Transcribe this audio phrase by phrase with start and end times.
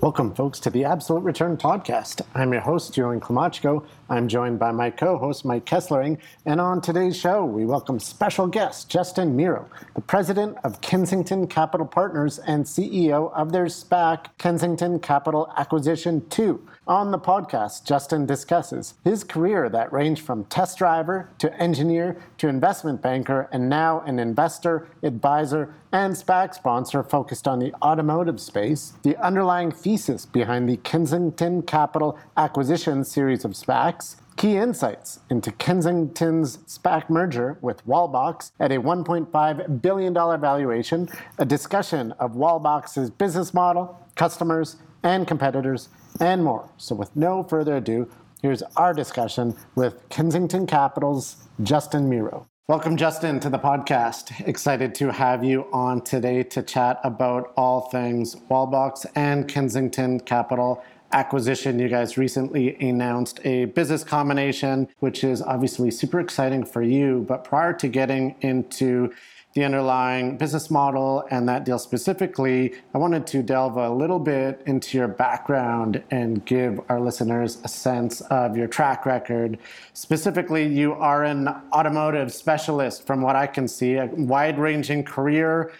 [0.00, 2.22] Welcome, folks, to the Absolute Return Podcast.
[2.34, 3.84] I'm your host, Julian Klymochko.
[4.08, 6.16] I'm joined by my co host, Mike Kesslering.
[6.46, 11.86] And on today's show, we welcome special guest, Justin Mirro, the president of Kensington Capital
[11.86, 16.66] Partners and CEO of their SPAC, Kensington Capital Acquisition 2.
[16.86, 22.48] On the podcast, Justin discusses his career that ranged from test driver to engineer to
[22.48, 28.94] investment banker and now an investor, advisor, and SPAC sponsor focused on the automotive space,
[29.02, 36.56] the underlying thesis behind the Kensington Capital Acquisition series of SPACs, key insights into Kensington's
[36.66, 44.00] SPAC merger with Wallbox at a $1.5 billion valuation, a discussion of Wallbox's business model,
[44.16, 45.88] customers, and competitors,
[46.20, 46.68] and more.
[46.76, 48.08] So, with no further ado,
[48.42, 52.46] here's our discussion with Kensington Capital's Justin Mirro.
[52.68, 54.46] Welcome, Justin, to the podcast.
[54.46, 60.80] Excited to have you on today to chat about all things Wallbox and Kensington Capital
[61.12, 61.80] acquisition.
[61.80, 67.24] You guys recently announced a business combination, which is obviously super exciting for you.
[67.26, 69.12] But prior to getting into
[69.54, 74.62] the underlying business model and that deal specifically, I wanted to delve a little bit
[74.66, 79.58] into your background and give our listeners a sense of your track record.
[79.92, 85.72] Specifically, you are an automotive specialist, from what I can see, a wide ranging career.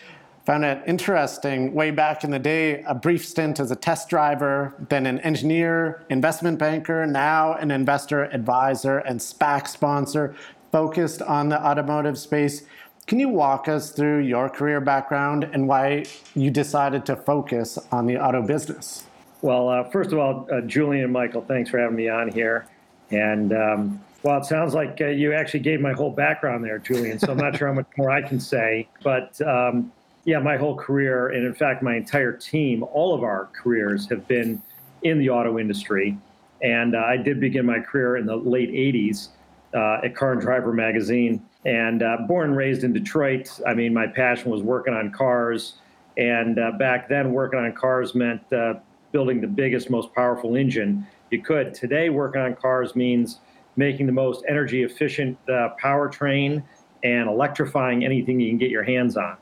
[0.47, 4.75] Found it interesting way back in the day, a brief stint as a test driver,
[4.89, 10.35] then an engineer, investment banker, now an investor, advisor, and SPAC sponsor
[10.73, 12.63] focused on the automotive space.
[13.11, 16.05] Can you walk us through your career background and why
[16.37, 19.03] you decided to focus on the auto business?
[19.43, 22.69] Well, uh, first of all, uh, Julian and Michael, thanks for having me on here.
[23.11, 27.19] And um, well, it sounds like uh, you actually gave my whole background there, Julian.
[27.19, 28.87] So I'm not sure how much more I can say.
[29.03, 29.91] But um,
[30.25, 34.29] yeah, my whole career, and in fact, my entire team, all of our careers have
[34.29, 34.63] been
[35.03, 36.17] in the auto industry.
[36.63, 39.31] And uh, I did begin my career in the late 80s
[39.75, 43.93] uh, at Car and Driver magazine and uh, born and raised in Detroit, I mean,
[43.93, 45.75] my passion was working on cars.
[46.17, 48.75] And uh, back then, working on cars meant uh,
[49.13, 51.75] building the biggest, most powerful engine you could.
[51.75, 53.41] Today, working on cars means
[53.77, 56.63] making the most energy efficient uh, powertrain
[57.05, 59.37] and electrifying anything you can get your hands on.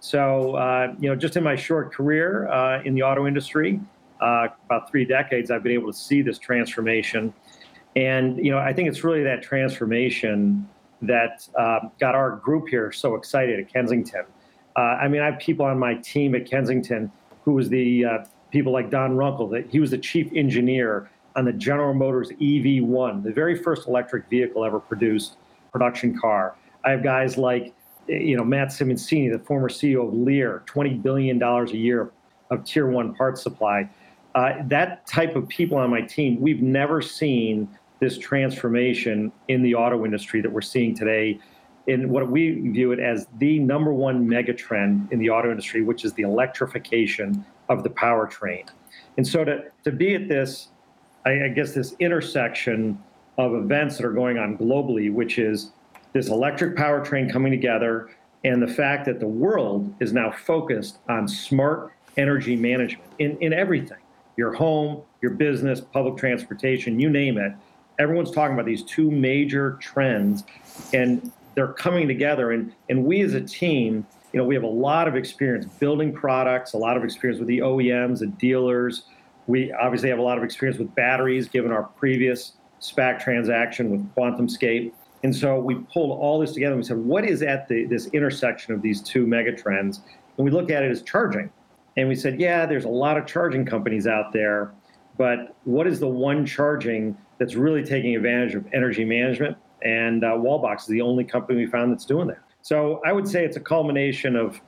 [0.00, 3.80] So, uh, you know, just in my short career uh, in the auto industry,
[4.20, 7.34] about three decades, I've been able to see this transformation.
[7.96, 10.68] And, you know, I think it's really that transformation
[11.02, 14.24] that uh, got our group here so excited at Kensington.
[14.76, 17.10] Uh, I mean, I have people on my team at Kensington
[17.44, 18.18] who was the uh,
[18.50, 23.22] people like Don Runkle, that he was the chief engineer on the General Motors EV1,
[23.24, 25.36] the very first electric vehicle ever produced,
[25.72, 26.54] production car.
[26.84, 27.74] I have guys like,
[28.06, 32.12] you know, Matt Simoncini, the former CEO of Lear, $20 billion a year
[32.50, 33.88] of tier one parts supply.
[34.34, 37.68] Uh, that type of people on my team, we've never seen
[38.02, 41.38] this transformation in the auto industry that we're seeing today
[41.86, 46.04] in what we view it as the number one megatrend in the auto industry, which
[46.04, 48.68] is the electrification of the powertrain.
[49.16, 50.70] And so to, to be at this,
[51.24, 53.00] I, I guess, this intersection
[53.38, 55.70] of events that are going on globally, which is
[56.12, 58.10] this electric powertrain coming together
[58.44, 63.52] and the fact that the world is now focused on smart energy management in, in
[63.52, 63.98] everything
[64.36, 67.52] your home, your business, public transportation, you name it
[67.98, 70.44] everyone's talking about these two major trends
[70.92, 72.52] and they're coming together.
[72.52, 76.12] And and we as a team you know we have a lot of experience building
[76.12, 79.04] products a lot of experience with the OEMs and dealers.
[79.46, 84.14] We obviously have a lot of experience with batteries given our previous SPAC transaction with
[84.14, 84.92] QuantumScape.
[85.24, 88.06] And so we pulled all this together and we said what is at the, this
[88.08, 90.00] intersection of these two megatrends
[90.36, 91.50] and we look at it as charging.
[91.96, 94.72] And we said yeah there's a lot of charging companies out there
[95.18, 99.56] but what is the one charging that's really taking advantage of energy management.
[99.82, 102.38] And uh, Wallbox is the only company we found that's doing that.
[102.62, 104.60] So I would say it's a culmination of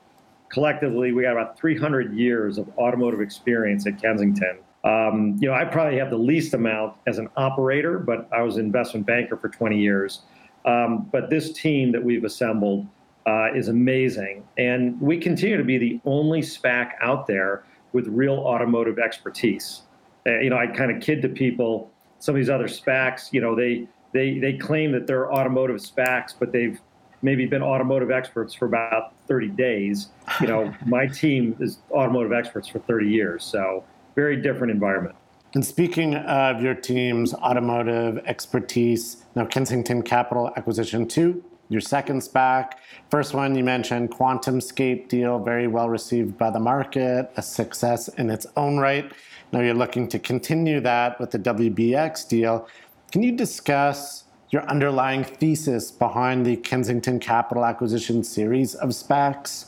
[0.48, 4.58] collectively, we got about 300 years of automotive experience at Kensington.
[4.82, 8.56] Um, you know, I probably have the least amount as an operator, but I was
[8.56, 10.22] an investment banker for 20 years.
[10.64, 12.88] Um, but this team that we've assembled
[13.24, 14.42] uh, is amazing.
[14.58, 17.62] And we continue to be the only SPAC out there
[17.92, 19.82] with real automotive expertise.
[20.26, 21.92] Uh, you know, I kind of kid to people
[22.24, 26.32] some of these other SPACs, you know, they they they claim that they're automotive SPACs,
[26.38, 26.80] but they've
[27.20, 30.08] maybe been automotive experts for about 30 days.
[30.40, 33.84] You know, my team is automotive experts for 30 years, so
[34.14, 35.14] very different environment.
[35.52, 42.72] And speaking of your team's automotive expertise, now Kensington Capital Acquisition 2, your second SPAC.
[43.10, 48.30] First one you mentioned, QuantumScape deal, very well received by the market, a success in
[48.30, 49.12] its own right.
[49.54, 52.66] Now you're looking to continue that with the WBX deal.
[53.12, 59.66] Can you discuss your underlying thesis behind the Kensington Capital Acquisition series of SPACs?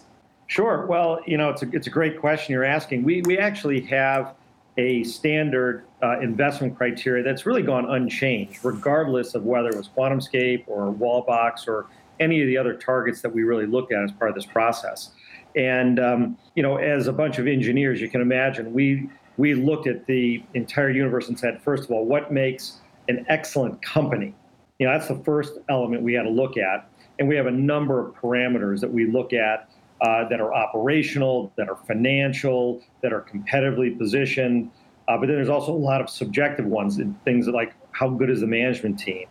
[0.49, 0.87] Sure.
[0.87, 3.05] Well, you know, it's a, it's a great question you're asking.
[3.05, 4.35] We, we actually have
[4.77, 10.65] a standard uh, investment criteria that's really gone unchanged, regardless of whether it was QuantumScape
[10.67, 11.87] or Wallbox or
[12.19, 15.13] any of the other targets that we really look at as part of this process.
[15.55, 19.87] And um, you know, as a bunch of engineers, you can imagine we we looked
[19.87, 24.35] at the entire universe and said, first of all, what makes an excellent company?
[24.79, 26.89] You know, that's the first element we had to look at,
[27.19, 29.69] and we have a number of parameters that we look at
[30.03, 34.71] uh, that are operational, that are financial, that are competitively positioned.
[35.09, 38.41] Uh, but then there's also a lot of subjective ones, things like how good is
[38.41, 39.27] the management team?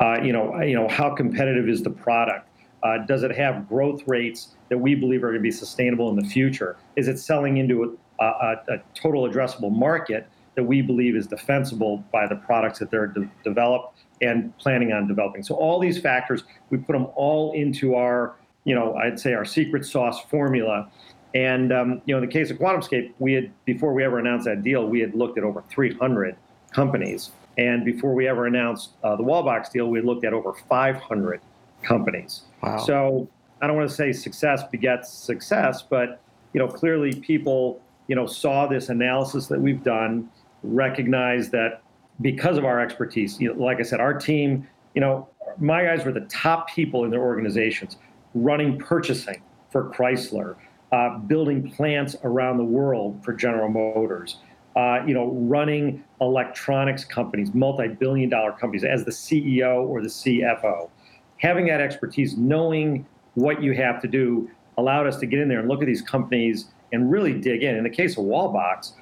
[0.00, 2.48] Uh, you know, you know, how competitive is the product?
[2.82, 6.16] Uh, does it have growth rates that we believe are going to be sustainable in
[6.16, 6.76] the future?
[6.96, 12.04] Is it selling into a, a, a total addressable market that we believe is defensible
[12.12, 15.42] by the products that they're de- developed and planning on developing?
[15.42, 18.34] So all these factors, we put them all into our
[18.64, 20.90] you know, I'd say our secret sauce formula.
[21.34, 24.46] And um, you know, in the case of QuantumScape, we had before we ever announced
[24.46, 26.36] that deal, we had looked at over 300
[26.72, 30.52] companies, and before we ever announced uh, the Wallbox deal, we had looked at over
[30.68, 31.40] 500
[31.82, 32.42] companies.
[32.62, 32.78] Wow.
[32.78, 33.28] So
[33.62, 36.20] I don't want to say success begets success, but
[36.52, 37.80] you know, clearly people
[38.10, 40.28] you know saw this analysis that we've done,
[40.64, 41.80] recognized that
[42.20, 45.28] because of our expertise, you know, like I said, our team, you know,
[45.58, 47.98] my guys were the top people in their organizations
[48.34, 49.40] running purchasing
[49.70, 50.56] for Chrysler,
[50.90, 54.38] uh, building plants around the world for General Motors,
[54.74, 60.90] uh, you know, running electronics companies, multi-billion dollar companies as the CEO or the CFO.
[61.36, 65.60] Having that expertise, knowing what you have to do, allowed us to get in there
[65.60, 67.76] and look at these companies and really dig in.
[67.76, 68.92] In the case of Wallbox,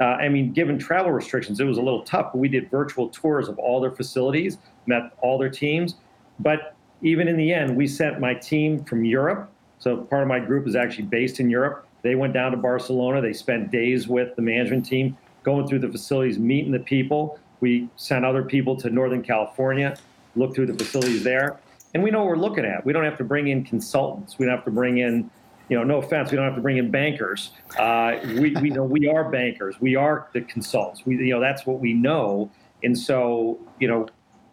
[0.00, 3.08] uh, I mean, given travel restrictions, it was a little tough, but we did virtual
[3.08, 5.96] tours of all their facilities, met all their teams.
[6.38, 9.50] But even in the end, we sent my team from Europe.
[9.78, 11.86] So part of my group is actually based in Europe.
[12.02, 13.20] They went down to Barcelona.
[13.20, 17.38] They spent days with the management team, going through the facilities, meeting the people.
[17.60, 19.96] We sent other people to Northern California,
[20.36, 21.58] look through the facilities there.
[21.94, 22.84] And we know what we're looking at.
[22.84, 24.38] We don't have to bring in consultants.
[24.38, 25.28] We don't have to bring in,
[25.68, 27.50] you know, no offense, we don't have to bring in bankers.
[27.78, 29.76] Uh, we, we know we are bankers.
[29.80, 31.04] We are the consultants.
[31.04, 32.50] We, you know, that's what we know.
[32.82, 34.08] And so, you know,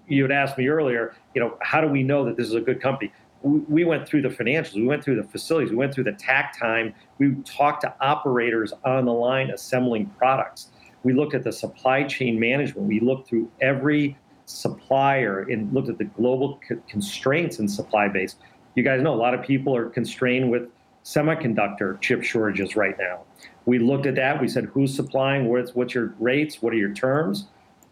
[0.07, 2.61] you had asked me earlier, you know, how do we know that this is a
[2.61, 3.11] good company?
[3.41, 6.57] We went through the financials, we went through the facilities, we went through the takt
[6.59, 10.69] time, we talked to operators on the line assembling products.
[11.03, 12.87] We looked at the supply chain management.
[12.87, 18.37] We looked through every supplier and looked at the global c- constraints in supply base.
[18.73, 20.67] You guys know a lot of people are constrained with
[21.05, 23.21] semiconductor chip shortages right now.
[23.65, 24.41] We looked at that.
[24.41, 25.47] We said, who's supplying?
[25.47, 26.61] What's, what's your rates?
[26.61, 27.45] What are your terms?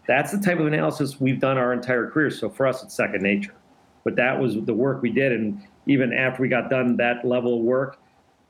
[0.08, 2.30] That's the type of analysis we've done our entire career.
[2.30, 3.54] So for us, it's second nature.
[4.04, 5.32] But that was the work we did.
[5.32, 8.00] And even after we got done that level of work,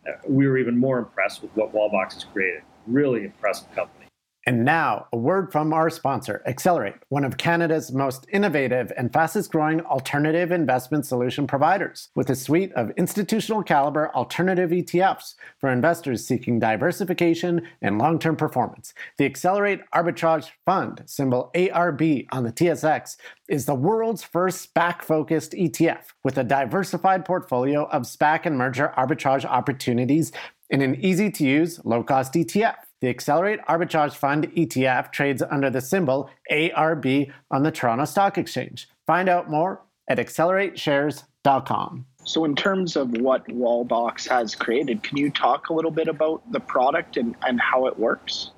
[0.07, 2.63] uh, we were even more impressed with what Wallbox has created.
[2.87, 4.02] Really impressive company.
[4.45, 9.53] And now, a word from our sponsor, Accelerate, one of Canada's most innovative and fastest
[9.53, 16.27] growing alternative investment solution providers, with a suite of institutional caliber alternative ETFs for investors
[16.27, 18.93] seeking diversification and long term performance.
[19.17, 23.15] The Accelerate Arbitrage Fund, symbol ARB on the TSX,
[23.47, 28.93] is the world's first SPAC focused ETF with a diversified portfolio of SPAC and merger
[28.97, 30.33] arbitrage opportunities
[30.69, 32.75] in an easy to use, low cost ETF.
[33.03, 38.87] The Accelerate Arbitrage Fund ETF trades under the symbol ARB on the Toronto Stock Exchange.
[39.05, 42.05] Find out more at accelerateshares.com.
[42.23, 46.49] So, in terms of what Wallbox has created, can you talk a little bit about
[46.53, 48.51] the product and, and how it works?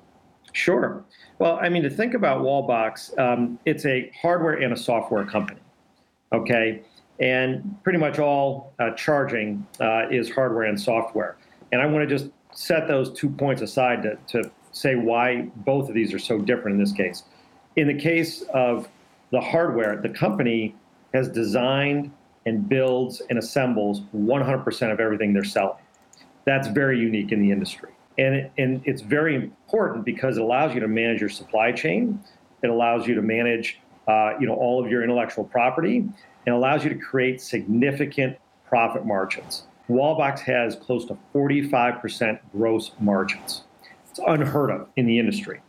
[0.52, 1.04] Sure.
[1.40, 5.58] Well, I mean, to think about Wallbox, um, it's a hardware and a software company.
[6.32, 6.82] Okay.
[7.18, 11.36] And pretty much all uh, charging uh, is hardware and software.
[11.72, 15.88] And I want to just set those two points aside to, to say why both
[15.88, 17.24] of these are so different in this case.
[17.76, 18.88] In the case of
[19.30, 20.74] the hardware, the company
[21.12, 22.10] has designed
[22.46, 25.76] and builds and assembles 100% of everything they're selling.
[26.44, 27.90] That's very unique in the industry.
[28.18, 32.20] And, it, and it's very important because it allows you to manage your supply chain.
[32.62, 36.08] It allows you to manage uh, you know, all of your intellectual property
[36.46, 39.64] and allows you to create significant profit margins.
[39.88, 43.62] Wallbox has close to 45% gross margins.
[44.10, 45.60] It's unheard of in the industry.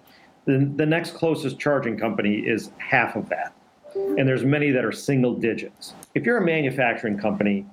[0.45, 3.53] The, the next closest charging company is half of that.
[3.95, 5.93] And there's many that are single digits.
[6.15, 7.65] If you're a manufacturing company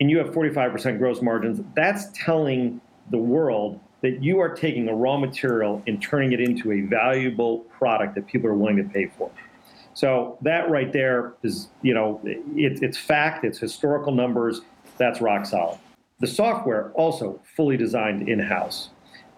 [0.00, 2.80] and you have 45% gross margins, that's telling
[3.10, 7.60] the world that you are taking a raw material and turning it into a valuable
[7.78, 9.30] product that people are willing to pay for.
[9.94, 14.62] So that right there is, you know, it, it's fact, it's historical numbers,
[15.02, 15.78] that's rock solid.
[16.20, 18.90] The software also fully designed in-house.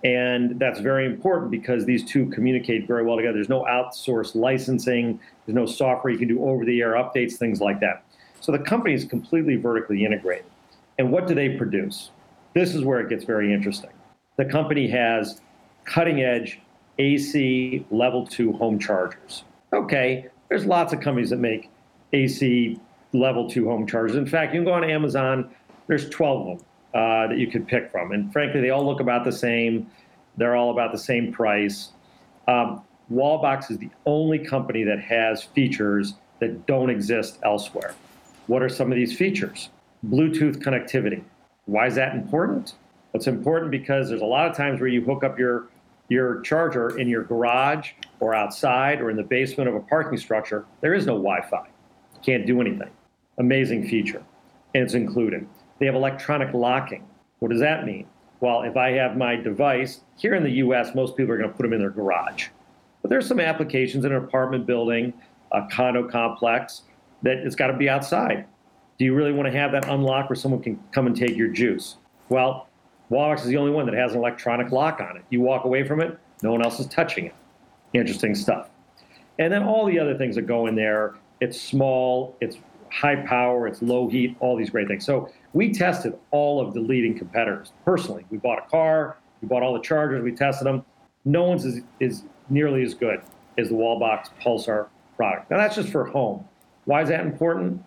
[0.05, 3.33] And that's very important because these two communicate very well together.
[3.33, 7.61] There's no outsourced licensing, there's no software you can do over the air updates, things
[7.61, 8.05] like that.
[8.41, 10.45] So the company is completely vertically integrated.
[10.99, 12.11] And what do they produce?
[12.53, 13.91] This is where it gets very interesting.
[14.37, 15.41] The company has
[15.87, 16.61] cutting edge
[16.99, 19.45] AC level two home chargers.
[19.73, 21.71] Okay, there's lots of companies that make
[22.13, 22.79] AC
[23.15, 24.17] level two home chargers.
[24.17, 25.55] In fact, you can go on Amazon,
[25.87, 28.13] there's 12 of them uh, that you could pick from.
[28.13, 29.91] And frankly, they all look about the same.
[30.37, 31.93] They're all about the same price.
[32.49, 37.95] Um, Wallbox is the only company that has features that don't exist elsewhere.
[38.47, 39.71] What are some of these features?
[40.09, 41.23] Bluetooth connectivity.
[41.67, 42.75] Why is that important?
[43.15, 45.69] It's important because there's a lot of times where you hook up your
[46.11, 50.67] your charger in your garage or outside or in the basement of a parking structure.
[50.83, 51.65] There is no Wi-Fi.
[51.65, 52.91] You can't do anything.
[53.39, 54.23] Amazing feature,
[54.75, 55.47] and it's included.
[55.79, 57.07] They have electronic locking.
[57.41, 58.07] What does that mean?
[58.41, 61.57] Well, if I have my device here in the U.S., most people are going to
[61.57, 62.49] put them in their garage.
[63.03, 65.13] But there's some applications in an apartment building,
[65.53, 66.83] a condo complex,
[67.23, 68.47] that it's got to be outside.
[68.99, 71.49] Do you really want to have that unlocked where someone can come and take your
[71.49, 71.97] juice?
[72.29, 72.69] Well,
[73.11, 75.25] Wallbox is the only one that has an electronic lock on it.
[75.31, 77.35] You walk away from it, no one else is touching it.
[77.93, 78.69] Interesting stuff.
[79.39, 81.15] And then all the other things that go in there.
[81.41, 82.57] It's small, it's
[82.95, 85.05] high power, it's low heat, all these great things.
[85.05, 88.25] So we tested all of the leading competitors personally.
[88.31, 90.85] We bought a car, we bought all the chargers, we tested them.
[91.25, 93.21] No one's is, is nearly as good
[93.59, 94.87] as the Wallbox Pulsar
[95.17, 95.51] product.
[95.51, 96.47] Now that's just for home.
[96.85, 97.83] Why is that important?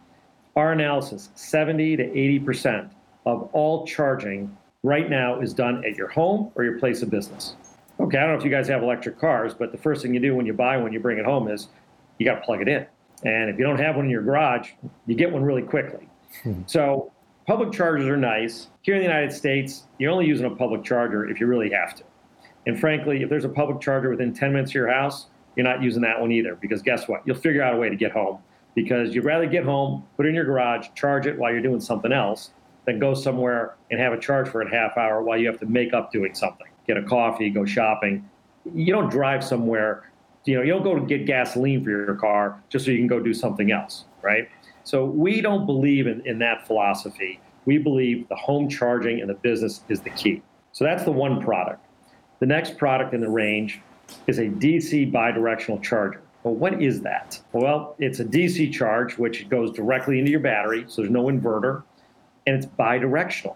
[0.58, 2.90] Our analysis 70 to 80%
[3.26, 7.56] of all charging right now is done at your home or your place of business.
[8.00, 10.20] Okay, I don't know if you guys have electric cars, but the first thing you
[10.20, 11.70] do when you buy one, you bring it home is
[12.18, 12.86] you got to plug it in.
[13.24, 14.71] And if you don't have one in your garage,
[15.05, 16.07] you get one really quickly.
[16.43, 16.62] Hmm.
[16.65, 17.12] So
[17.47, 18.67] public chargers are nice.
[18.81, 21.95] Here in the United States, you're only using a public charger if you really have
[21.95, 22.03] to.
[22.67, 25.81] And frankly, if there's a public charger within 10 minutes of your house, you're not
[25.81, 27.21] using that one either because guess what?
[27.25, 28.39] You'll figure out a way to get home
[28.75, 31.79] because you'd rather get home, put it in your garage, charge it while you're doing
[31.79, 32.51] something else
[32.86, 35.65] than go somewhere and have a charge for a half hour while you have to
[35.65, 36.67] make up doing something.
[36.86, 38.29] Get a coffee, go shopping.
[38.71, 40.12] You don't drive somewhere,
[40.46, 43.08] you know, you don't go to get gasoline for your car just so you can
[43.08, 44.50] go do something else, right?
[44.84, 47.41] So we don't believe in, in that philosophy.
[47.65, 50.41] We believe the home charging and the business is the key.
[50.72, 51.86] So that's the one product.
[52.39, 53.82] The next product in the range
[54.27, 56.22] is a DC bidirectional charger.
[56.44, 57.41] Well, what is that?
[57.51, 61.84] Well, it's a DC charge, which goes directly into your battery, so there's no inverter,
[62.46, 63.56] and it's bidirectional.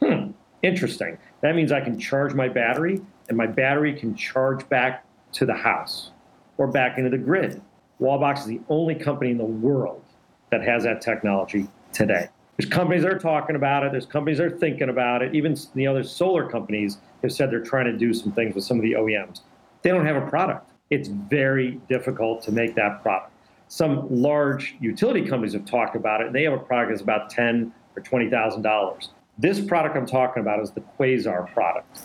[0.00, 0.30] Hmm,
[0.62, 1.18] interesting.
[1.40, 5.54] That means I can charge my battery, and my battery can charge back to the
[5.54, 6.12] house
[6.58, 7.62] or back into the grid.
[8.00, 10.02] Wallbox is the only company in the world
[10.50, 12.28] that has that technology today.
[12.56, 13.92] There's companies that are talking about it.
[13.92, 15.34] There's companies that are thinking about it.
[15.34, 18.76] Even the other solar companies have said they're trying to do some things with some
[18.76, 19.40] of the OEMs.
[19.82, 23.32] They don't have a product it's very difficult to make that product.
[23.68, 27.72] Some large utility companies have talked about it, they have a product that's about ten
[27.96, 29.10] or twenty thousand dollars.
[29.36, 32.00] This product I'm talking about is the Quasar product.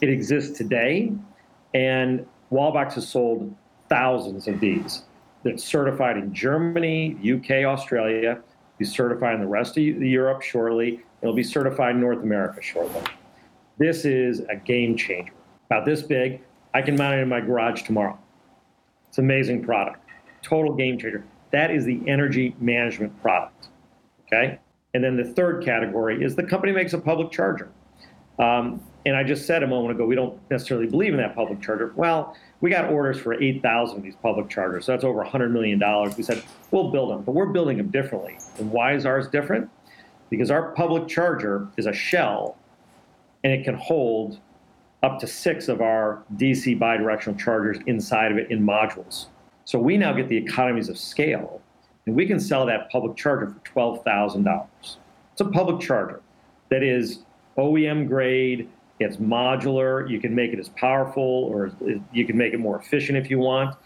[0.00, 1.12] It exists today,
[1.74, 3.54] and Wallbox has sold
[3.88, 5.02] thousands of these.
[5.42, 8.40] that's certified in Germany, UK, Australia.
[8.78, 11.02] Be certified in the rest of Europe shortly.
[11.20, 13.02] It'll be certified in North America shortly.
[13.78, 15.32] This is a game changer.
[15.66, 16.40] About this big,
[16.72, 18.18] I can mount it in my garage tomorrow.
[19.08, 20.00] It's an amazing product.
[20.42, 21.24] Total game changer.
[21.50, 23.68] That is the energy management product.
[24.26, 24.58] Okay.
[24.94, 27.70] And then the third category is the company makes a public charger.
[28.38, 31.60] Um, and I just said a moment ago, we don't necessarily believe in that public
[31.60, 31.92] charger.
[31.94, 34.86] Well, we got orders for 8,000 of these public chargers.
[34.86, 35.78] So that's over $100 million.
[36.16, 38.38] We said, we'll build them, but we're building them differently.
[38.58, 39.68] And why is ours different?
[40.30, 42.56] Because our public charger is a shell
[43.42, 44.40] and it can hold
[45.02, 49.26] up to six of our DC bidirectional chargers inside of it in modules.
[49.66, 51.60] So we now get the economies of scale,
[52.06, 53.60] and we can sell that public charger for
[54.02, 54.66] $12,000.
[55.32, 56.22] It's a public charger
[56.70, 57.20] that is
[57.58, 58.68] OEM grade,
[59.00, 61.72] it's modular, you can make it as powerful or
[62.12, 63.76] you can make it more efficient if you want.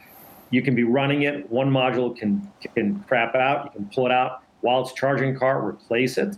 [0.51, 1.51] You can be running it.
[1.51, 3.67] One module can can crap out.
[3.67, 6.37] You can pull it out while it's charging car, replace it.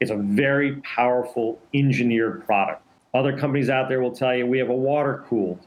[0.00, 2.82] It's a very powerful engineered product.
[3.14, 5.66] Other companies out there will tell you we have a water cooled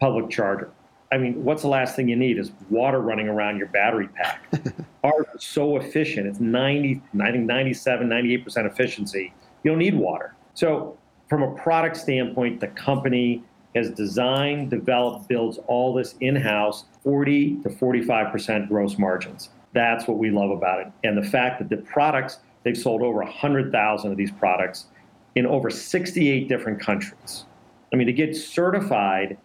[0.00, 0.70] public charger.
[1.12, 4.44] I mean, what's the last thing you need is water running around your battery pack.
[5.04, 6.26] Ours is so efficient.
[6.26, 9.32] It's 90, 90, 97, 98% efficiency.
[9.62, 10.34] You don't need water.
[10.54, 10.98] So,
[11.28, 13.42] from a product standpoint, the company
[13.74, 19.50] has designed, developed, builds all this in house, 40 to 45% gross margins.
[19.72, 20.92] That's what we love about it.
[21.04, 24.86] And the fact that the products, they've sold over 100,000 of these products
[25.34, 27.44] in over 68 different countries.
[27.92, 29.36] I mean, to get certified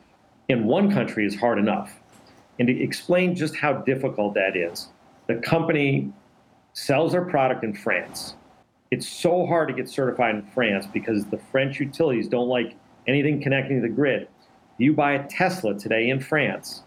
[0.47, 1.99] in one country is hard enough.
[2.59, 4.89] And to explain just how difficult that is,
[5.27, 6.11] the company
[6.73, 8.35] sells their product in France.
[8.91, 12.75] It's so hard to get certified in France because the French utilities don't like
[13.07, 14.27] anything connecting to the grid.
[14.77, 16.83] You buy a Tesla today in France,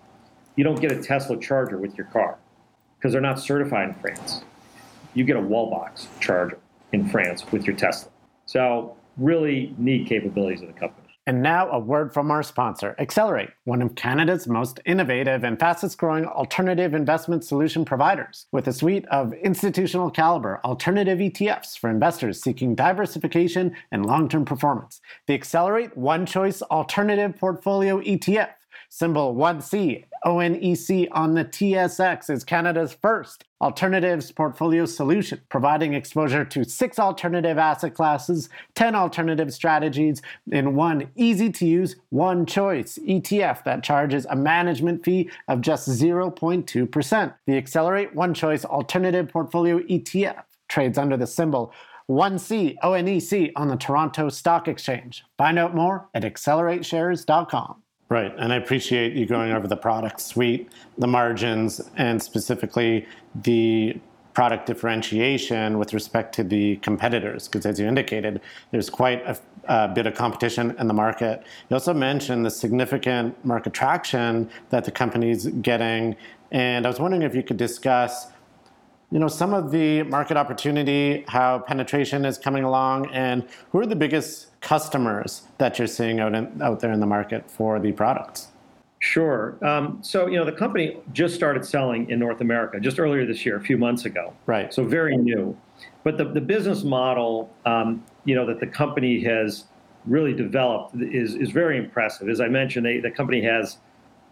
[0.54, 2.36] you don't get a Tesla charger with your car
[2.98, 4.42] because they're not certified in France.
[5.14, 6.58] You get a Wallbox charger
[6.92, 8.10] in France with your Tesla.
[8.44, 11.03] So, really neat capabilities of the company.
[11.26, 15.96] And now a word from our sponsor, Accelerate, one of Canada's most innovative and fastest
[15.96, 22.42] growing alternative investment solution providers, with a suite of institutional caliber alternative ETFs for investors
[22.42, 25.00] seeking diversification and long term performance.
[25.26, 28.50] The Accelerate One Choice Alternative Portfolio ETF
[28.88, 36.64] Symbol 1C, ONEC on the TSX is Canada's first alternatives portfolio solution, providing exposure to
[36.64, 40.20] six alternative asset classes, 10 alternative strategies
[40.52, 45.88] in one easy to use, one choice ETF that charges a management fee of just
[45.88, 47.34] 0.2%.
[47.46, 51.72] The Accelerate One Choice Alternative Portfolio ETF trades under the symbol
[52.10, 55.24] 1C ONEC on the Toronto Stock Exchange.
[55.38, 57.83] Find out more at accelerateshares.com.
[58.10, 58.34] Right.
[58.38, 63.98] And I appreciate you going over the product suite, the margins, and specifically the
[64.34, 68.40] product differentiation with respect to the competitors, because as you indicated,
[68.72, 69.38] there's quite a,
[69.68, 71.44] a, bit of competition in the market.
[71.70, 76.16] You also mentioned the significant market traction that the company's getting,
[76.50, 78.26] and I was wondering if you could discuss,
[79.12, 83.86] you know, some of the market opportunity, how penetration is coming along, and who are
[83.86, 87.92] the biggest customers that you're seeing out, in, out there in the market for the
[87.92, 88.48] products?
[88.98, 89.58] Sure.
[89.62, 93.44] Um, so, you know, the company just started selling in North America just earlier this
[93.44, 94.32] year, a few months ago.
[94.46, 94.72] Right.
[94.72, 95.54] So, very new.
[96.04, 99.64] But the, the business model, um, you know, that the company has
[100.06, 102.30] really developed is, is very impressive.
[102.30, 103.76] As I mentioned, they, the company has,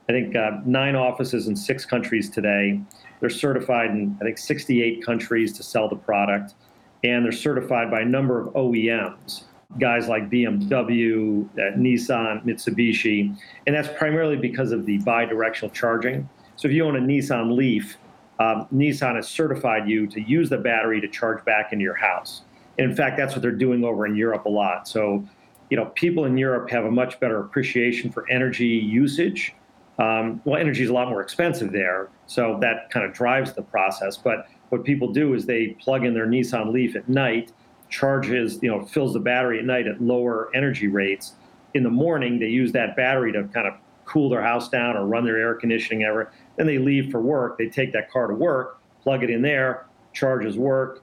[0.09, 2.81] I think, uh, nine offices in six countries today.
[3.21, 6.55] They're certified in, I think, 68 countries to sell the product.
[7.05, 9.45] And they're certified by a number of OEMs
[9.79, 16.29] guys like BMW, uh, Nissan, Mitsubishi, and that's primarily because of the bi-directional charging.
[16.57, 17.97] So if you own a Nissan Leaf,
[18.39, 22.43] um, Nissan has certified you to use the battery to charge back into your house.
[22.79, 24.89] And in fact, that's what they're doing over in Europe a lot.
[24.89, 25.27] So,
[25.71, 29.55] you know, people in Europe have a much better appreciation for energy usage.
[29.99, 33.63] Um, well, energy is a lot more expensive there, so that kind of drives the
[33.63, 34.17] process.
[34.17, 37.53] But what people do is they plug in their Nissan Leaf at night
[37.93, 41.35] charges, you know, fills the battery at night at lower energy rates.
[41.75, 43.75] In the morning, they use that battery to kind of
[44.07, 46.33] cool their house down or run their air conditioning ever.
[46.57, 47.59] Then they leave for work.
[47.59, 51.03] They take that car to work, plug it in there, charges work.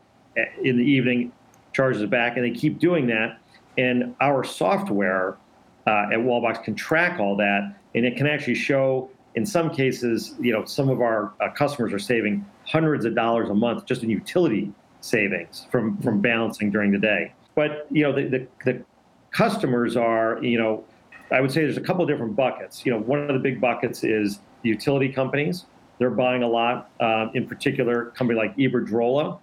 [0.64, 1.32] In the evening,
[1.74, 3.40] charges it back, and they keep doing that.
[3.78, 5.38] And our software
[5.86, 9.10] uh, at Wallbox can track all that, and it can actually show.
[9.36, 13.50] In some cases, you know, some of our uh, customers are saving hundreds of dollars
[13.50, 16.22] a month just in utility savings from from mm-hmm.
[16.22, 17.34] balancing during the day.
[17.56, 18.84] But you know, the, the, the
[19.32, 20.84] customers are you know,
[21.32, 22.86] I would say there's a couple of different buckets.
[22.86, 25.66] You know, one of the big buckets is the utility companies.
[25.98, 26.90] They're buying a lot.
[27.00, 29.40] Um, in particular, a company like Iberdrola,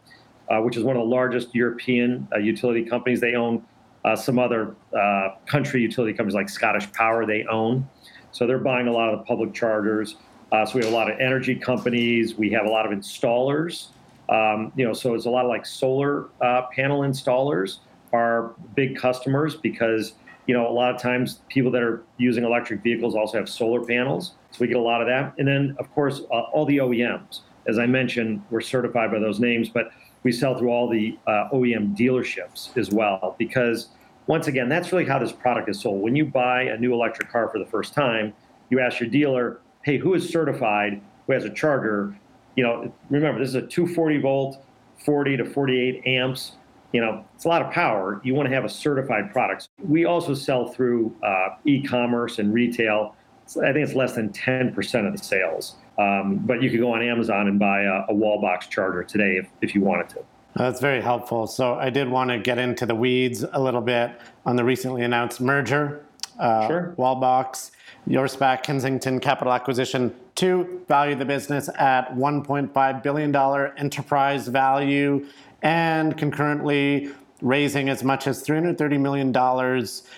[0.49, 3.21] uh, which is one of the largest European uh, utility companies.
[3.21, 3.65] They own
[4.05, 7.27] uh, some other uh, country utility companies like Scottish Power.
[7.27, 7.87] They own,
[8.33, 10.17] so they're buying a lot of the public chargers.
[10.53, 12.37] Uh, so we have a lot of energy companies.
[12.37, 13.89] We have a lot of installers
[14.29, 17.79] um, you know, so it's a lot of like solar uh, panel installers
[18.13, 20.15] are big customers because
[20.47, 23.85] you know a lot of times people that are using electric vehicles also have solar
[23.85, 25.35] panels, so we get a lot of that.
[25.39, 29.41] And then of course uh, all the OEMs, as I mentioned, we're certified by those
[29.41, 29.91] names, but
[30.23, 33.89] we sell through all the uh, OEM dealerships as well because
[34.27, 36.03] once again that's really how this product is sold.
[36.03, 38.33] When you buy a new electric car for the first time,
[38.71, 42.17] you ask your dealer, "Hey, who is certified?" Who has a charger?
[42.57, 44.65] You know, remember this is a 240 volt,
[45.05, 46.53] 40 to 48 amps.
[46.93, 48.21] You know, it's a lot of power.
[48.25, 49.69] You want to have a certified product.
[49.87, 53.15] We also sell through uh, e-commerce and retail.
[53.63, 55.77] I think it's less than 10% of the sales.
[55.99, 59.49] Um, but you could go on Amazon and buy a, a Wallbox charger today if,
[59.61, 60.25] if you wanted to.
[60.55, 61.47] That's very helpful.
[61.47, 65.03] So I did want to get into the weeds a little bit on the recently
[65.03, 66.05] announced merger.
[66.39, 66.95] Uh, Sure.
[66.99, 67.73] Wallbox,
[68.07, 73.35] your SPAC Kensington Capital Acquisition to value the business at $1.5 billion
[73.77, 75.27] enterprise value
[75.63, 77.11] and concurrently
[77.43, 79.33] raising as much as $330 million.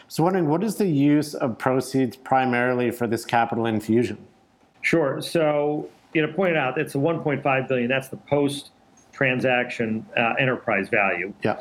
[0.08, 4.18] So wondering what is the use of proceeds primarily for this capital infusion?
[4.82, 5.20] Sure.
[5.20, 7.88] So, you know, pointed out it's a 1.5 billion.
[7.88, 8.70] That's the post
[9.12, 11.32] transaction uh, enterprise value.
[11.42, 11.60] Yeah.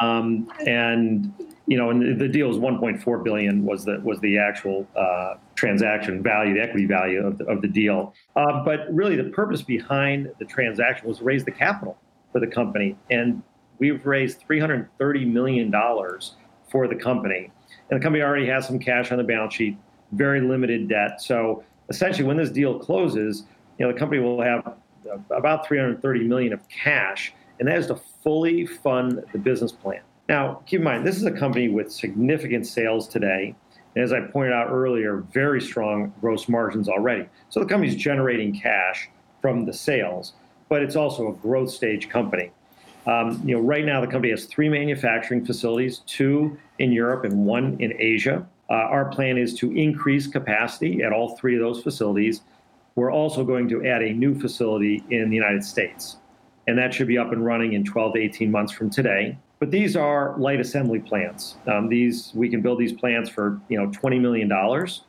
[0.00, 1.32] Um, and
[1.66, 6.22] you know, and the, deal is 1.4 billion was the was the actual uh, transaction
[6.22, 8.14] value, the equity value of the, of the deal.
[8.36, 11.98] Uh, but really, the purpose behind the transaction was to raise the capital
[12.32, 13.42] for the company, and
[13.78, 16.36] we've raised 330 million dollars
[16.70, 17.50] for the company,
[17.90, 19.76] and the company already has some cash on the balance sheet,
[20.12, 21.20] very limited debt.
[21.20, 23.44] So essentially, when this deal closes,
[23.78, 24.76] you know, the company will have
[25.30, 30.00] about 330 million of cash, and that is to fully fund the business plan.
[30.28, 33.54] Now, keep in mind, this is a company with significant sales today.
[33.94, 37.28] And as I pointed out earlier, very strong gross margins already.
[37.50, 39.08] So the company's generating cash
[39.40, 40.32] from the sales,
[40.68, 42.50] but it's also a growth stage company.
[43.06, 47.46] Um, you know, right now the company has three manufacturing facilities, two in Europe and
[47.46, 48.44] one in Asia.
[48.68, 52.40] Uh, our plan is to increase capacity at all three of those facilities.
[52.96, 56.16] We're also going to add a new facility in the United States,
[56.66, 59.38] and that should be up and running in 12 to 18 months from today.
[59.58, 61.56] But these are light assembly plants.
[61.66, 65.04] Um, these we can build these plants for you know 20 million dollars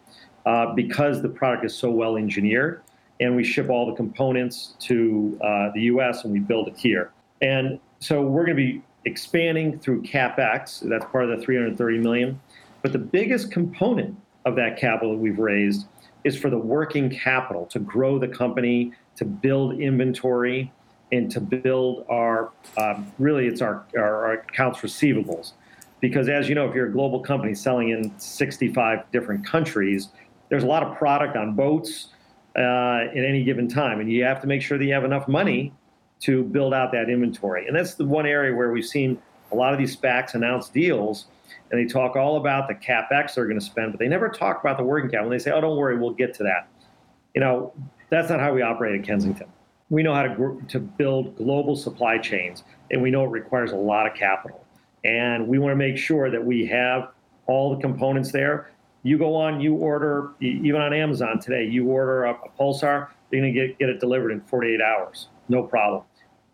[0.46, 2.82] uh, because the product is so well engineered,
[3.20, 6.24] and we ship all the components to uh, the U.S.
[6.24, 7.12] and we build it here.
[7.42, 10.88] And so we're going to be expanding through capex.
[10.88, 12.40] That's part of the 330 million.
[12.82, 14.16] But the biggest component
[14.46, 15.88] of that capital that we've raised
[16.24, 20.72] is for the working capital to grow the company, to build inventory,
[21.12, 25.54] and to build our um, really it's our, our, our accounts receivables.
[26.00, 30.10] Because as you know, if you're a global company selling in 65 different countries,
[30.50, 32.10] there's a lot of product on boats
[32.56, 35.28] uh, at any given time, and you have to make sure that you have enough
[35.28, 35.74] money
[36.20, 37.68] to build out that inventory.
[37.68, 39.20] And that's the one area where we've seen
[39.52, 41.28] a lot of these SPACs announce deals,
[41.72, 44.60] and they talk all about the capex they're going to spend, but they never talk
[44.60, 45.32] about the working capital.
[45.32, 46.68] And they say, "Oh, don't worry, we'll get to that."
[47.34, 47.74] You know,
[48.10, 49.48] that's not how we operate at Kensington.
[49.90, 53.72] We know how to gr- to build global supply chains, and we know it requires
[53.72, 54.64] a lot of capital.
[55.04, 57.12] And we want to make sure that we have
[57.46, 58.72] all the components there.
[59.04, 63.42] You go on, you order, even on Amazon today, you order a, a Pulsar, you're
[63.42, 66.04] going to get, get it delivered in 48 hours, no problem.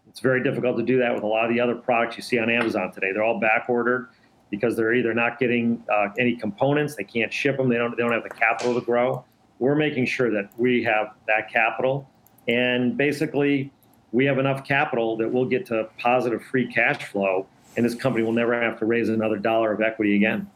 [0.08, 2.38] It's very difficult to do that with a lot of the other products you see
[2.38, 3.12] on Amazon today.
[3.12, 4.10] They're all back ordered
[4.52, 8.04] because they're either not getting uh, any components, they can't ship them, they don't, they
[8.04, 9.26] don't have the capital to grow.
[9.58, 12.08] We're making sure that we have that capital,
[12.48, 13.72] and basically,
[14.12, 18.24] we have enough capital that we'll get to positive free cash flow, and this company
[18.24, 20.50] will never have to raise another dollar of equity again.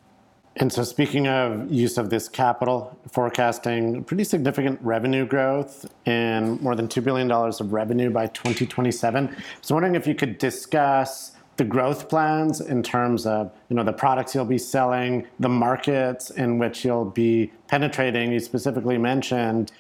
[0.60, 6.76] And so, speaking of use of this capital, forecasting pretty significant revenue growth and more
[6.76, 9.36] than $2 billion of revenue by 2027.
[9.62, 13.94] So, wondering if you could discuss the growth plans in terms of you know the
[13.94, 18.32] products you'll be selling, the markets in which you'll be penetrating.
[18.32, 19.72] You specifically mentioned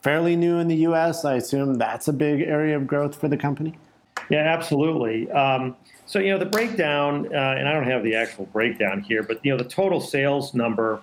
[0.00, 1.24] fairly new in the U.S.
[1.24, 3.74] I assume that's a big area of growth for the company.
[4.30, 5.30] Yeah, absolutely.
[5.30, 9.22] Um, so you know the breakdown, uh, and I don't have the actual breakdown here,
[9.22, 11.00] but you know the total sales number,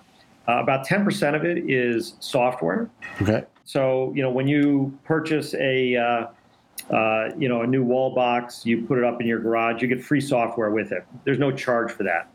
[0.48, 2.88] uh, about 10% of it is software.
[3.20, 3.44] Okay.
[3.64, 8.64] So you know when you purchase a uh, uh, you know a new wall box,
[8.64, 11.04] you put it up in your garage, you get free software with it.
[11.24, 12.28] There's no charge for that.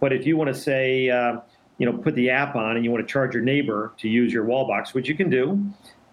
[0.00, 1.40] But if you want to say uh,
[1.82, 4.32] you know put the app on and you want to charge your neighbor to use
[4.32, 5.60] your wall box, which you can do,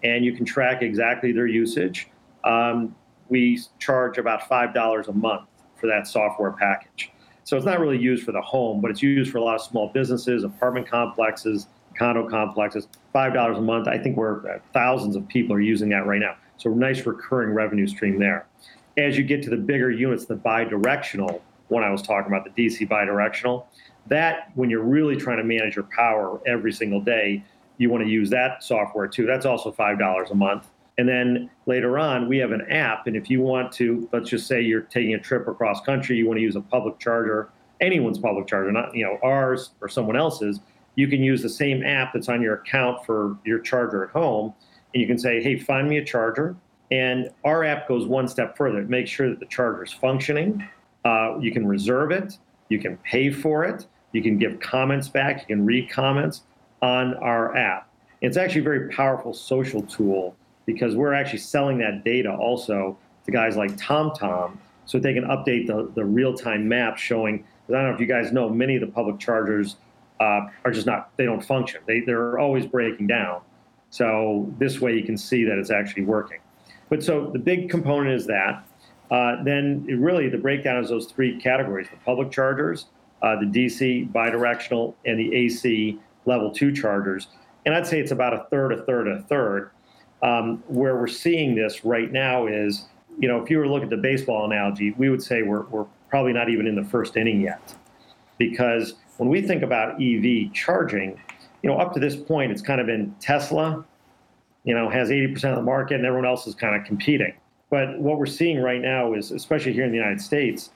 [0.02, 2.08] and you can track exactly their usage.
[2.42, 2.92] Um,
[3.28, 7.12] we charge about five dollars a month for that software package.
[7.44, 9.60] So it's not really used for the home, but it's used for a lot of
[9.60, 12.88] small businesses, apartment complexes, condo complexes.
[13.12, 13.86] Five dollars a month.
[13.86, 16.34] I think we're uh, thousands of people are using that right now.
[16.56, 18.48] So nice recurring revenue stream there.
[18.96, 22.50] As you get to the bigger units, the bi-directional one I was talking about, the
[22.50, 23.68] DC bi-directional,
[24.06, 27.44] that when you're really trying to manage your power every single day,
[27.78, 29.26] you want to use that software too.
[29.26, 30.68] That's also five dollars a month.
[30.98, 33.06] And then later on, we have an app.
[33.06, 36.26] And if you want to, let's just say you're taking a trip across country, you
[36.26, 37.48] want to use a public charger,
[37.80, 40.60] anyone's public charger, not you know ours or someone else's,
[40.96, 44.52] you can use the same app that's on your account for your charger at home,
[44.92, 46.56] and you can say, "Hey, find me a charger."
[46.90, 48.80] And our app goes one step further.
[48.80, 50.66] It makes sure that the charger is functioning.
[51.04, 52.36] Uh, you can reserve it.
[52.70, 53.86] You can pay for it.
[54.12, 55.42] You can give comments back.
[55.42, 56.42] You can read comments
[56.80, 57.88] on our app.
[58.22, 63.32] It's actually a very powerful social tool because we're actually selling that data also to
[63.32, 64.56] guys like TomTom
[64.86, 67.44] so they can update the, the real time map showing.
[67.68, 69.76] I don't know if you guys know, many of the public chargers
[70.20, 71.80] uh, are just not, they don't function.
[71.86, 73.42] They, they're always breaking down.
[73.90, 76.38] So this way you can see that it's actually working.
[76.88, 78.64] But so the big component is that.
[79.10, 82.86] Uh, then really the breakdown is those three categories the public chargers,
[83.22, 87.28] uh, the DC bidirectional, and the AC level two chargers.
[87.66, 89.70] And I'd say it's about a third, a third, a third.
[90.22, 93.82] Um, where we're seeing this right now is, you know, if you were to look
[93.82, 97.16] at the baseball analogy, we would say we're, we're probably not even in the first
[97.16, 97.74] inning yet.
[98.36, 101.20] Because when we think about EV charging,
[101.62, 103.84] you know, up to this point, it's kind of been Tesla,
[104.64, 107.34] you know, has 80% of the market and everyone else is kind of competing.
[107.70, 110.70] But what we're seeing right now is, especially here in the United States,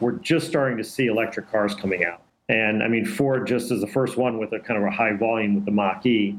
[0.00, 2.22] we're just starting to see electric cars coming out.
[2.48, 5.12] And I mean, Ford just is the first one with a kind of a high
[5.12, 6.36] volume with the Mach E.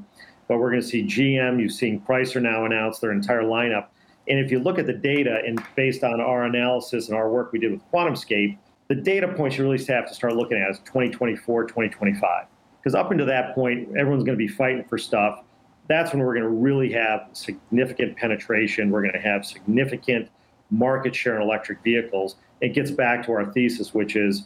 [0.49, 3.87] But we're going to see GM, you've seen Chrysler now announce their entire lineup.
[4.27, 7.53] And if you look at the data and based on our analysis and our work
[7.53, 8.57] we did with QuantumScape,
[8.89, 12.45] the data points you really have to start looking at is 2024, 2025.
[12.77, 15.43] Because up until that point, everyone's going to be fighting for stuff.
[15.91, 18.91] That's when we're going to really have significant penetration.
[18.91, 20.29] We're going to have significant
[20.69, 22.37] market share in electric vehicles.
[22.61, 24.45] It gets back to our thesis, which is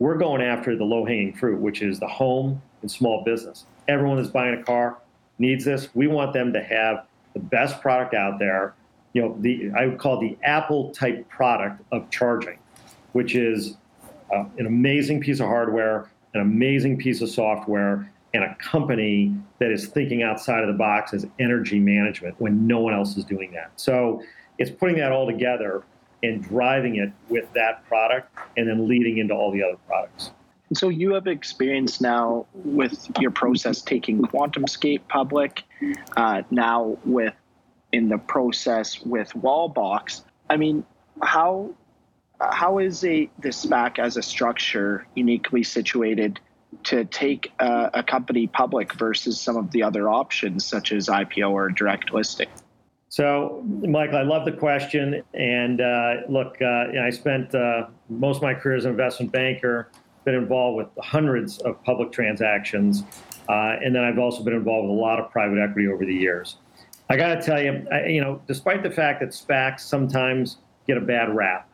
[0.00, 3.64] we're going after the low hanging fruit, which is the home and small business.
[3.88, 4.98] Everyone that's buying a car
[5.38, 5.88] needs this.
[5.94, 8.74] We want them to have the best product out there.
[9.14, 12.58] You know, the I would call the Apple type product of charging,
[13.12, 13.78] which is
[14.30, 19.70] uh, an amazing piece of hardware, an amazing piece of software, and a company that
[19.70, 23.52] is thinking outside of the box as energy management when no one else is doing
[23.52, 23.70] that.
[23.76, 24.22] So
[24.58, 25.82] it's putting that all together
[26.22, 30.30] and driving it with that product and then leading into all the other products.
[30.74, 35.64] So you have experience now with your process taking QuantumScape public,
[36.16, 37.34] uh, now with
[37.92, 40.22] in the process with Wallbox.
[40.48, 40.84] I mean,
[41.22, 41.74] how
[42.40, 46.40] how is a the SPAC as a structure uniquely situated
[46.84, 51.50] to take a, a company public versus some of the other options such as IPO
[51.50, 52.48] or direct listing?
[53.08, 55.22] So, Michael, I love the question.
[55.34, 59.90] And uh, look, uh, I spent uh, most of my career as an investment banker,
[60.24, 63.04] been involved with hundreds of public transactions,
[63.48, 66.14] uh, and then I've also been involved with a lot of private equity over the
[66.14, 66.56] years.
[67.10, 70.96] I got to tell you, I, you know, despite the fact that SPACs sometimes get
[70.96, 71.68] a bad rap,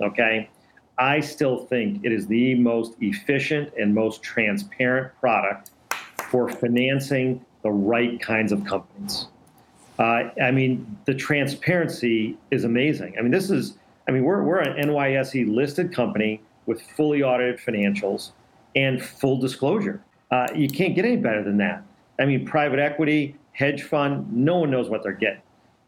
[0.00, 0.50] okay,
[1.00, 5.70] I still think it is the most efficient and most transparent product
[6.30, 9.26] for financing the right kinds of companies.
[9.98, 13.14] Uh, I mean, the transparency is amazing.
[13.18, 17.58] I mean, this is, I mean, we're, we're an NYSE listed company with fully audited
[17.58, 18.32] financials
[18.76, 20.02] and full disclosure.
[20.30, 21.82] Uh, you can't get any better than that.
[22.18, 25.42] I mean, private equity, hedge fund, no one knows what they're getting.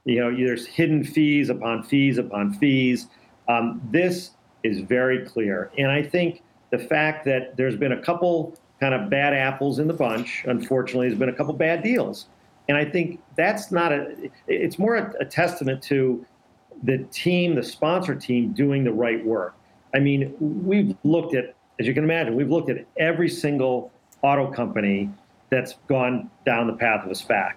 [0.07, 3.09] You know, there's hidden fees upon fees upon fees.
[3.49, 4.31] Um, this
[4.65, 5.71] is very clear.
[5.79, 9.87] And I think the fact that there's been a couple kind of bad apples in
[9.87, 12.27] the bunch, unfortunately, there's been a couple bad deals.
[12.69, 16.25] And I think that's not a, it's more a, a testament to
[16.83, 19.55] the team, the sponsor team doing the right work.
[19.95, 24.51] I mean, we've looked at, as you can imagine, we've looked at every single auto
[24.51, 25.11] company
[25.51, 27.57] that's gone down the path of a SPAC.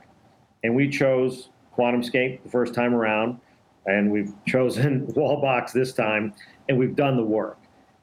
[0.64, 3.40] And we chose QuantumScape the first time around,
[3.86, 6.34] and we've chosen Wallbox this time,
[6.70, 7.58] and we've done the work.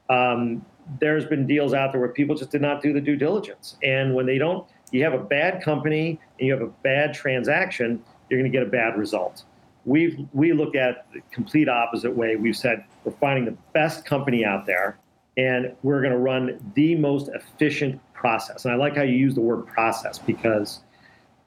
[0.08, 0.64] Um,
[1.00, 3.76] there's been deals out there where people just did not do the due diligence.
[3.82, 8.02] And when they don't, you have a bad company and you have a bad transaction,
[8.28, 9.44] you're going to get a bad result.
[9.84, 12.36] We've we look at the complete opposite way.
[12.36, 14.98] We've said we're finding the best company out there,
[15.36, 18.64] and we're going to run the most efficient process.
[18.64, 20.80] And I like how you use the word process because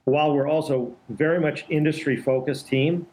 [0.04, 3.08] while we're also very much industry focused team,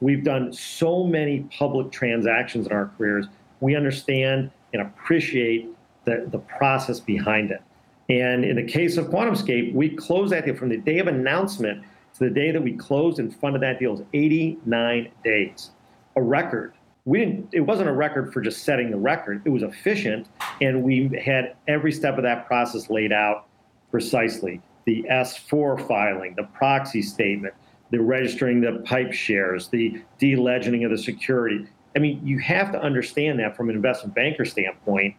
[0.00, 3.26] we've done so many public transactions in our careers.
[3.60, 5.68] We understand and appreciate
[6.04, 7.62] the, the process behind it.
[8.08, 11.84] And in the case of QuantumScape, we closed that deal from the day of announcement
[12.14, 15.70] to the day that we closed and funded that deal is 89 days,
[16.16, 16.74] a record.
[17.04, 17.48] We didn't.
[17.52, 19.42] It wasn't a record for just setting the record.
[19.44, 20.26] It was efficient,
[20.60, 23.46] and we had every step of that process laid out
[23.90, 24.60] precisely.
[24.86, 27.54] The S4 filing, the proxy statement,
[27.90, 31.66] the registering the pipe shares, the delegending of the security.
[31.96, 35.16] I mean, you have to understand that from an investment banker standpoint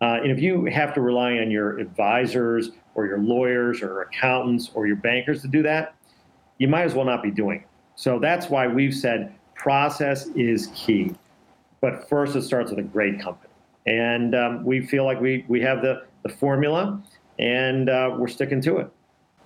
[0.00, 4.70] uh, and if you have to rely on your advisors or your lawyers or accountants
[4.74, 5.94] or your bankers to do that,
[6.58, 7.66] you might as well not be doing it.
[7.96, 11.14] So that's why we've said process is key.
[11.82, 13.52] But first, it starts with a great company.
[13.86, 17.00] And um, we feel like we, we have the, the formula
[17.38, 18.90] and uh, we're sticking to it.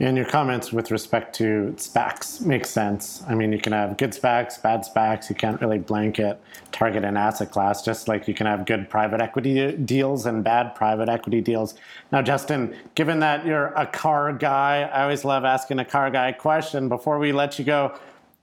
[0.01, 3.23] And your comments with respect to SPACs make sense.
[3.29, 5.31] I mean, you can have good SPACs, bad SPACs.
[5.31, 6.41] You can't really blanket
[6.73, 10.75] target an asset class, just like you can have good private equity deals and bad
[10.75, 11.75] private equity deals.
[12.11, 16.31] Now, Justin, given that you're a car guy, I always love asking a car guy
[16.31, 16.89] a question.
[16.89, 17.97] Before we let you go,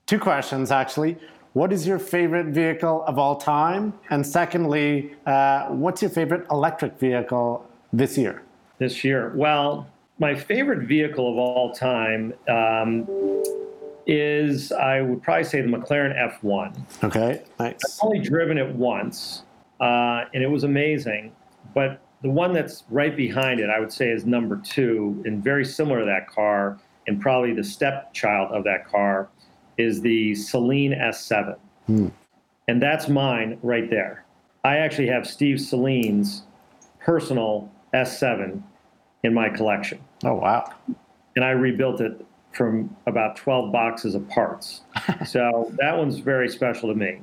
[0.05, 1.17] two questions actually.
[1.51, 3.93] What is your favorite vehicle of all time?
[4.09, 8.41] And secondly, uh, what's your favorite electric vehicle this year?
[8.77, 9.90] This year, well,
[10.21, 13.07] my favorite vehicle of all time um,
[14.05, 17.03] is I would probably say the McLaren F1.
[17.03, 17.73] Okay, nice.
[17.83, 19.41] I've only driven it once,
[19.79, 21.35] uh, and it was amazing.
[21.73, 25.65] But the one that's right behind it, I would say, is number two, and very
[25.65, 29.27] similar to that car, and probably the stepchild of that car,
[29.79, 31.57] is the Saleen S7.
[31.87, 32.07] Hmm.
[32.67, 34.23] And that's mine right there.
[34.63, 36.43] I actually have Steve Saleen's
[36.99, 38.61] personal S7
[39.23, 39.99] in my collection.
[40.23, 40.71] Oh, wow.
[41.35, 44.81] And I rebuilt it from about 12 boxes of parts.
[45.25, 47.19] so that one's very special to me.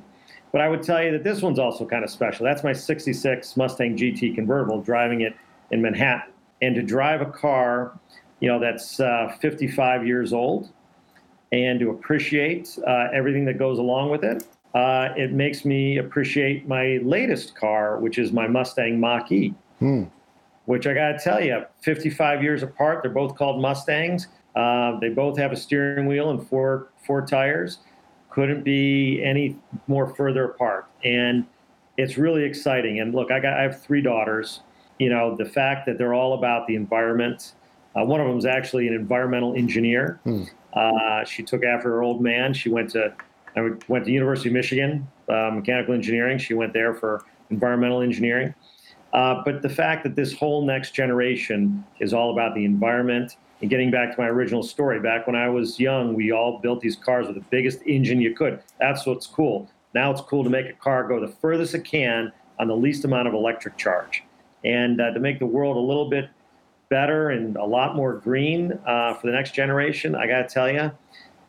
[0.51, 2.43] But I would tell you that this one's also kind of special.
[2.43, 5.35] That's my 66 Mustang GT convertible, driving it
[5.69, 6.33] in Manhattan.
[6.61, 7.99] And to drive a car,
[8.39, 10.71] you know, that's uh, 55 years old
[11.51, 16.67] and to appreciate uh, everything that goes along with it, uh, it makes me appreciate
[16.67, 19.53] my latest car, which is my Mustang Mach E.
[19.79, 20.05] Hmm
[20.69, 23.01] which I got to tell you, 55 years apart.
[23.01, 24.27] They're both called Mustangs.
[24.55, 27.79] Uh, they both have a steering wheel and four four tires.
[28.29, 31.47] Couldn't be any more further apart, and
[31.97, 32.99] it's really exciting.
[32.99, 34.59] And look, I got I have three daughters.
[34.99, 37.53] You know, the fact that they're all about the environment.
[37.95, 40.19] Uh, one of them is actually an environmental engineer.
[40.23, 40.43] Hmm.
[40.73, 42.53] Uh, she took after her old man.
[42.53, 43.11] She went to
[43.55, 46.37] I went to University of Michigan, uh, mechanical engineering.
[46.37, 48.53] She went there for environmental engineering.
[49.13, 53.69] Uh, but the fact that this whole next generation is all about the environment and
[53.69, 56.95] getting back to my original story, back when I was young, we all built these
[56.95, 58.61] cars with the biggest engine you could.
[58.79, 59.69] That's what's cool.
[59.93, 63.03] Now it's cool to make a car go the furthest it can on the least
[63.03, 64.23] amount of electric charge.
[64.63, 66.29] And uh, to make the world a little bit
[66.89, 70.71] better and a lot more green uh, for the next generation, I got to tell
[70.71, 70.91] you,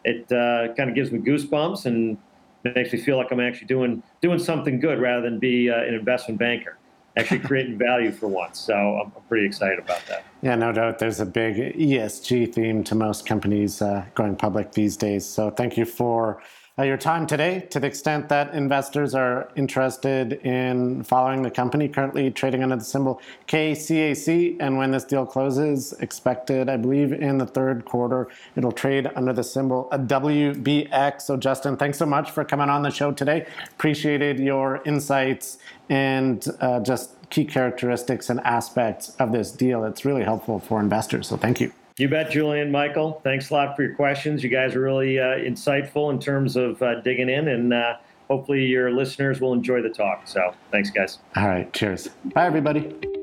[0.04, 2.16] it uh, kind of gives me goosebumps and
[2.64, 5.94] makes me feel like I'm actually doing doing something good rather than be uh, an
[5.94, 6.78] investment banker
[7.16, 8.58] actually creating value for once.
[8.58, 10.24] So I'm, pretty excited about that.
[10.42, 10.98] Yeah, no doubt.
[10.98, 15.24] There's a big ESG theme to most companies uh, going public these days.
[15.24, 16.42] So thank you for
[16.78, 17.66] uh, your time today.
[17.70, 22.84] To the extent that investors are interested in following the company, currently trading under the
[22.84, 28.72] symbol KCAC, and when this deal closes, expected, I believe, in the third quarter, it'll
[28.72, 31.22] trade under the symbol WBX.
[31.22, 33.46] So, Justin, thanks so much for coming on the show today.
[33.72, 39.84] Appreciated your insights and uh, just key characteristics and aspects of this deal.
[39.84, 41.28] It's really helpful for investors.
[41.28, 41.72] So, thank you.
[42.00, 42.70] You bet, Julian.
[42.70, 44.42] Michael, thanks a lot for your questions.
[44.42, 48.64] You guys are really uh, insightful in terms of uh, digging in, and uh, hopefully
[48.64, 50.22] your listeners will enjoy the talk.
[50.24, 51.18] So thanks, guys.
[51.36, 51.70] All right.
[51.74, 52.08] Cheers.
[52.32, 53.19] Bye, everybody.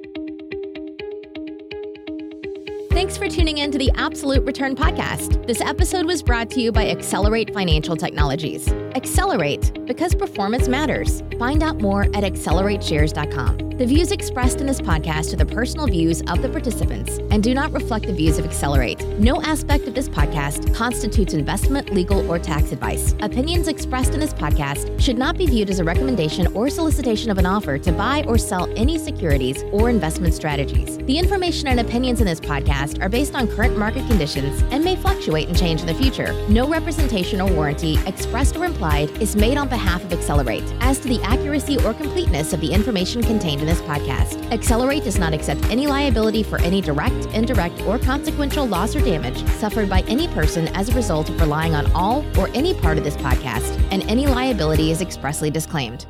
[3.07, 5.47] Thanks for tuning in to the Absolute Return Podcast.
[5.47, 8.67] This episode was brought to you by Accelerate Financial Technologies.
[8.95, 11.23] Accelerate because performance matters.
[11.39, 13.67] Find out more at accelerateshares.com.
[13.77, 17.53] The views expressed in this podcast are the personal views of the participants and do
[17.53, 19.05] not reflect the views of Accelerate.
[19.19, 23.13] No aspect of this podcast constitutes investment, legal, or tax advice.
[23.21, 27.37] Opinions expressed in this podcast should not be viewed as a recommendation or solicitation of
[27.37, 30.97] an offer to buy or sell any securities or investment strategies.
[30.97, 34.95] The information and opinions in this podcast are based on current market conditions and may
[34.95, 36.33] fluctuate and change in the future.
[36.49, 41.07] No representation or warranty, expressed or implied, is made on behalf of Accelerate as to
[41.07, 44.51] the accuracy or completeness of the information contained in this podcast.
[44.51, 49.45] Accelerate does not accept any liability for any direct, indirect, or consequential loss or damage
[49.53, 53.03] suffered by any person as a result of relying on all or any part of
[53.03, 56.05] this podcast, and any liability is expressly disclaimed.